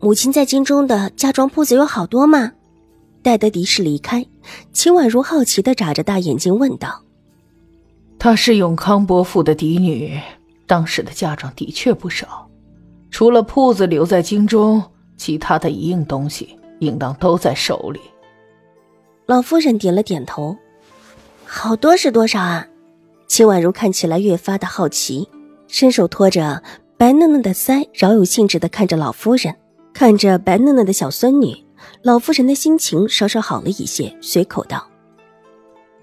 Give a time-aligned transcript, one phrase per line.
[0.00, 2.52] 母亲在京中的嫁妆铺子有好多吗？
[3.20, 4.24] 待得狄氏离开，
[4.72, 7.02] 秦婉如好奇的眨着大眼睛问道
[8.16, 10.18] ：“她是永康伯父的嫡女，
[10.68, 12.48] 当时的嫁妆的确不少。
[13.10, 14.80] 除了铺子留在京中，
[15.16, 18.00] 其他的一应东西应当都在手里。”
[19.26, 20.56] 老夫人点了点头
[21.44, 22.68] ：“好多是多少啊？”
[23.26, 25.28] 秦婉如看起来越发的好奇，
[25.66, 26.62] 伸手托着
[26.96, 29.54] 白嫩嫩的腮，饶有兴致的看着老夫人。
[29.98, 31.52] 看着白嫩嫩的小孙女，
[32.02, 34.86] 老夫人的心情稍稍好了一些，随口道：“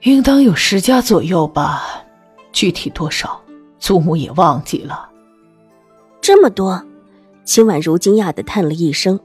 [0.04, 2.04] 应当有十家左右吧，
[2.52, 3.42] 具体多少，
[3.80, 5.10] 祖母也忘记了。”
[6.20, 6.86] 这么多，
[7.46, 9.18] 秦婉如惊讶的叹了一声：“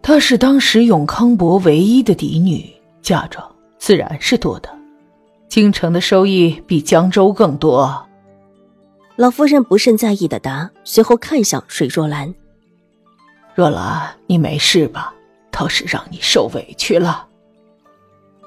[0.00, 2.64] 她是当时永康伯唯一的嫡女，
[3.02, 3.46] 嫁妆
[3.78, 4.70] 自然是多的。
[5.46, 8.02] 京城的收益比江州更多。”
[9.16, 12.34] 老夫人不甚在意的答，随后看向水若兰。
[13.58, 15.12] 若兰，你没事吧？
[15.50, 17.26] 倒是让你受委屈了。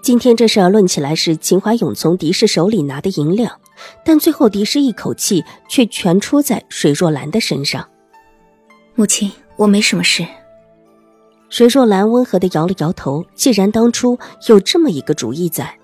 [0.02, 3.60] 今天这事儿论起来是秦怀勇从狄氏手里拿的银两，
[4.06, 7.86] 但最后狄氏一口气却全出在水若兰的身上。
[8.96, 10.26] 母亲，我没什么事。
[11.50, 13.26] 水若兰温和的摇了摇头。
[13.36, 15.78] 既然当初有这么一个主意在，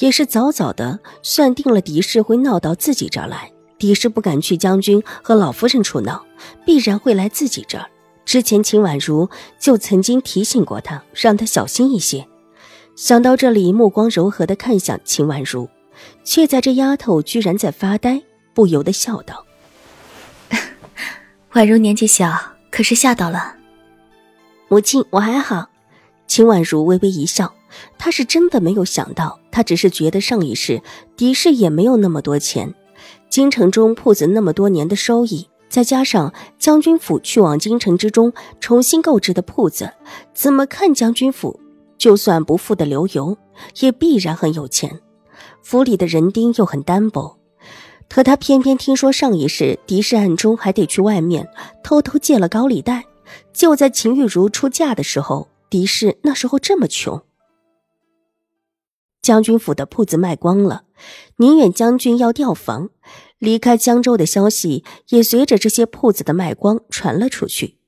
[0.00, 3.50] 也是早早的算定了狄氏会闹到自己这儿来。
[3.78, 6.22] 狄氏不敢去将军和老夫人处闹，
[6.66, 7.86] 必然会来自己这儿。
[8.24, 12.26] 之前秦婉如就曾经提醒过他，让他小心一些。
[12.96, 15.68] 想到这里，目光柔和的看向秦婉如，
[16.24, 18.22] 却在这丫头居然在发呆，
[18.54, 19.44] 不由得笑道
[21.54, 22.32] ：“婉如年纪小，
[22.70, 23.56] 可是吓到了。”
[24.68, 25.68] 母亲，我还好。
[26.26, 27.52] 秦婉如微微一笑，
[27.98, 30.80] 她是真的没有想到，她只是觉得上一世
[31.16, 32.72] 的士也没有那么多钱，
[33.28, 35.48] 京城中铺子那么多年的收益。
[35.74, 39.92] 再加上将军府去往京城之中重新购置的铺子，
[40.32, 41.58] 怎么看将军府
[41.98, 43.36] 就算不富得流油，
[43.80, 45.00] 也必然很有钱。
[45.64, 47.40] 府里的人丁又很单薄，
[48.08, 51.48] 可他偏偏听说上一世狄氏暗中还得去外面
[51.82, 53.02] 偷偷借了高利贷。
[53.52, 57.20] 就在秦玉茹出嫁的时候，狄氏那时候这么穷，
[59.20, 60.84] 将军府的铺子卖光了，
[61.38, 62.90] 宁远将军要调房。
[63.44, 67.78] 离开江州的消息也随着这些铺子的卖光传了出去。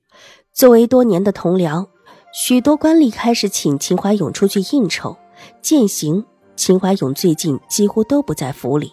[0.53, 1.89] 作为多年的同僚，
[2.33, 5.17] 许多官吏开始请秦怀勇出去应酬。
[5.62, 6.25] 践行，
[6.56, 8.93] 秦怀勇最近几乎都不在府里。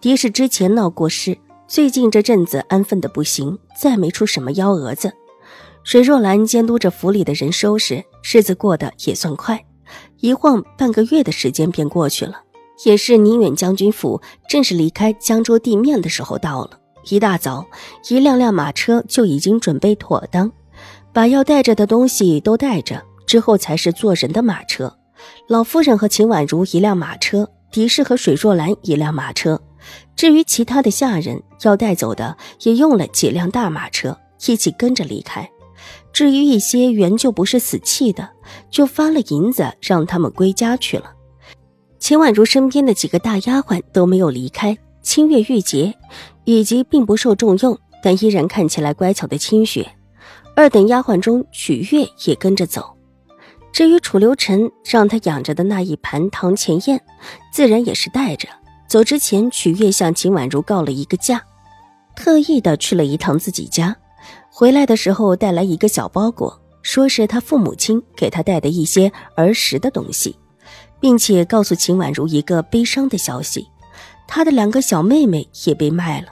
[0.00, 1.38] 狄氏之前闹过事，
[1.68, 5.12] 最近这阵子安分的不行，再没出什么幺蛾子。
[5.84, 9.64] 水若兰监督着府里的人收拾，日子过得也算快，
[10.20, 12.40] 一晃半个月的时间便过去了。
[12.84, 16.80] 也是宁远将军府正式离开江州地面的时候到了。
[17.10, 17.66] 一大早，
[18.08, 20.50] 一辆辆马车就已经准备妥当，
[21.12, 24.96] 把要带着的东西都带着，之后才是坐人的马车。
[25.48, 29.60] 老夫人和秦婉如一辆马车，狄氏和水若兰一辆马车。
[30.16, 35.48] 至于其他的下人要带走的，也用了几辆大马车一起跟着离开。
[36.12, 38.30] 至于一些原就不是死气的，
[38.70, 41.12] 就发了银子让他们归家去了。
[42.04, 45.94] 秦婉如身边的几个大丫鬟都没有离开，清月、玉洁，
[46.44, 49.90] 以及并不受重用但依然看起来乖巧的清雪。
[50.54, 52.94] 二等丫鬟中，曲月也跟着走。
[53.72, 57.00] 至于楚留臣让他养着的那一盘堂前燕，
[57.50, 58.50] 自然也是带着。
[58.86, 61.42] 走之前，曲月向秦婉如告了一个假，
[62.14, 63.96] 特意的去了一趟自己家，
[64.50, 70.36] 回来的时候带来一个小包裹，说是他父母亲给他带的一些儿时的东西。
[71.04, 73.68] 并且告诉秦婉如一个悲伤的消息，
[74.26, 76.28] 她的两个小妹妹也被卖了。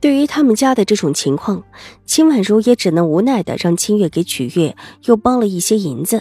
[0.00, 1.62] 对于他们家的这种情况，
[2.04, 6.20] 秦婉如也只能无奈的让清月给曲月又包了一些银子。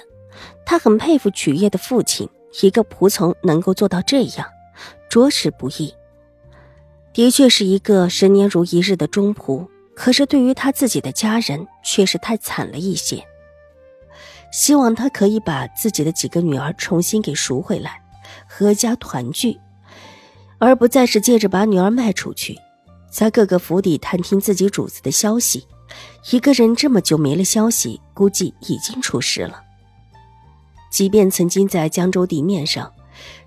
[0.68, 2.30] 她很佩服曲月的父亲，
[2.62, 4.46] 一个仆从能够做到这样，
[5.10, 5.92] 着实不易。
[7.12, 13.26] 的确是一个十年如一日的忠仆，可是对于他自己的家人，却是太惨了一些。
[14.52, 18.02] 希望他可以把自己的几个女儿重新给赎回来，
[18.50, 19.60] 阖家团聚，
[20.58, 22.58] 而不再是借着把女儿卖出去，
[23.10, 25.68] 在各个府邸探听自己主子的消息。
[26.32, 29.62] 一个人这么久没了消息，估计已经出事了。
[30.92, 32.92] 即便曾经在江州地面上，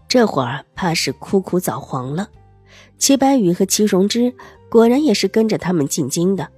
[0.08, 2.28] 这会儿怕是枯枯早黄了。
[2.98, 4.34] 齐白羽和齐荣之
[4.70, 6.48] 果然也是跟着他们进京的。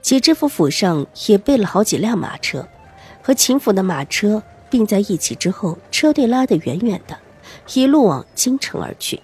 [0.00, 2.66] 齐知府府上也备了好几辆马车，
[3.22, 7.18] 和秦府的马车并在一起之后，车队拉得远远的，
[7.74, 9.22] 一路往京城而去。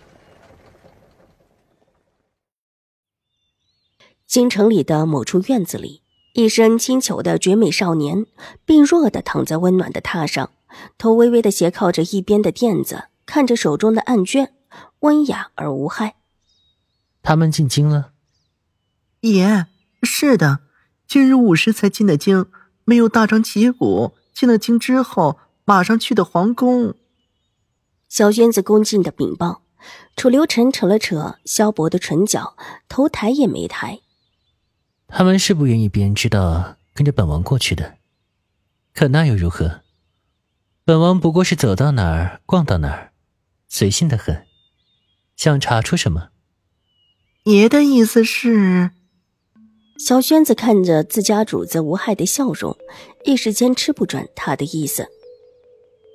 [4.27, 6.03] 京城里的某处院子里，
[6.35, 8.27] 一身清裘的绝美少年
[8.65, 10.51] 病弱的躺在温暖的榻上，
[10.97, 14.53] 头微微的斜靠着一边的垫子，看着手中的案卷，
[15.01, 16.17] 温雅而无害。
[17.23, 18.13] 他们进京了，
[19.21, 19.67] 爷，
[20.03, 20.61] 是的。
[21.07, 22.45] 今日午时才进的京，
[22.89, 24.15] 没有大张旗鼓。
[24.33, 26.95] 进了京之后，马上去的皇宫。
[28.09, 29.61] 小娟子恭敬的禀报。
[30.17, 32.57] 楚留臣扯了扯萧伯的唇角，
[32.89, 34.01] 头抬也没抬。
[35.07, 37.99] 他们是不愿意别人知道跟着本王过去的，
[38.95, 39.83] 可那又如何？
[40.85, 43.13] 本王不过是走到哪儿逛到哪儿，
[43.69, 44.47] 随性的很。
[45.37, 46.31] 想查出什么？
[47.45, 48.93] 爷的意思是？
[49.99, 52.77] 小轩子看着自家主子无害的笑容，
[53.25, 55.07] 一时间吃不准他的意思。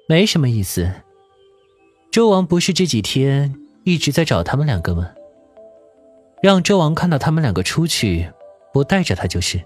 [0.08, 0.90] 没什么意思。
[2.10, 3.54] 周王不是这几天
[3.84, 5.10] 一直在找他们两个吗？
[6.42, 8.32] 让周王看到他们两个出去，
[8.72, 9.62] 不带着他就是。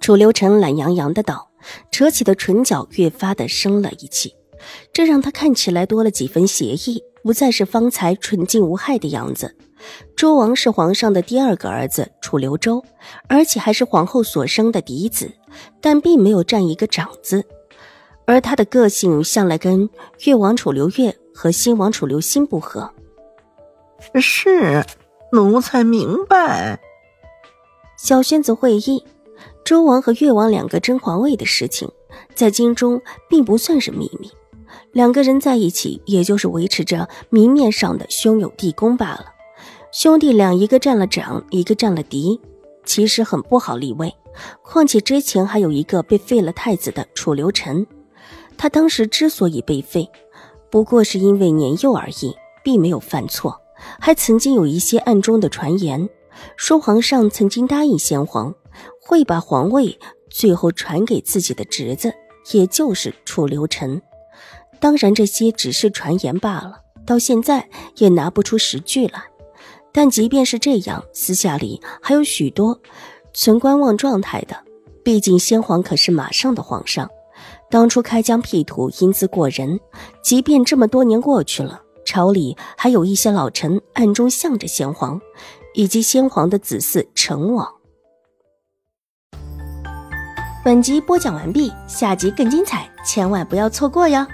[0.00, 1.50] 楚留臣懒洋洋的道，
[1.92, 4.34] 扯起的唇角越发的生了一气，
[4.92, 9.56] 这让他看起来多了几分邪意，不再是方才纯净无害的样子。
[10.16, 12.82] 周王是皇上的第二个儿子楚留周，
[13.28, 15.30] 而且还是皇后所生的嫡子，
[15.80, 17.44] 但并没有占一个长子。
[18.24, 19.88] 而他的个性向来跟
[20.24, 22.90] 越王楚留月和新王楚留新不合。
[24.20, 24.84] 是，
[25.32, 26.80] 奴才明白。
[27.96, 29.04] 小宣子会意，
[29.64, 31.88] 周王和越王两个争皇位的事情，
[32.34, 34.30] 在京中并不算是秘密。
[34.92, 39.26] 两个人在一起，也就是维持着明面上的兄友弟恭罢了。
[39.98, 42.38] 兄弟俩，一个占了长，一个占了嫡，
[42.84, 44.14] 其实很不好立位。
[44.60, 47.86] 况且之前还有一个被废了太子的楚留臣，
[48.58, 50.06] 他当时之所以被废，
[50.68, 53.58] 不过是因为年幼而已，并没有犯错。
[53.98, 56.06] 还曾经有一些暗中的传言，
[56.58, 58.54] 说皇上曾经答应先皇，
[59.00, 59.98] 会把皇位
[60.28, 62.12] 最后传给自己的侄子，
[62.52, 64.02] 也就是楚留臣。
[64.78, 69.22] 当然，这些只是传言罢了，到现在也拿不出实据来。
[69.96, 72.78] 但即便是这样，私下里还有许多
[73.32, 74.54] 存观望状态的。
[75.02, 77.08] 毕竟先皇可是马上的皇上，
[77.70, 79.80] 当初开疆辟土，英姿过人。
[80.22, 85.18] 即便这么多年过去了，朝里还有一些老臣暗中向着先皇，
[85.72, 87.66] 以及先皇的子嗣成王。
[90.62, 94.26] 本集播讲完毕，下集更精彩，千万不要错过哟。